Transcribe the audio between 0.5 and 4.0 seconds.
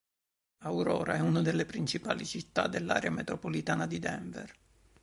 Aurora è una delle principali città dell'area metropolitana di